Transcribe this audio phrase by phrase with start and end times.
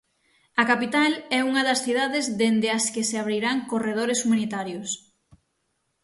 [0.61, 4.89] A capital é unha das cidades dende as que se abrirán corredores humanitarios.